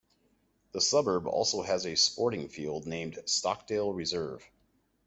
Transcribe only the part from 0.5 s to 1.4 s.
The suburb